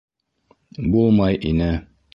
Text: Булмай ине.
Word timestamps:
Булмай 0.95 1.41
ине. 1.53 1.73